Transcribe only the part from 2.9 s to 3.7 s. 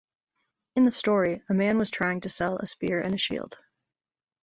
and a shield.